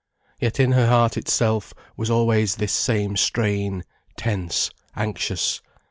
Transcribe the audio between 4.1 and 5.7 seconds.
tense, anxious.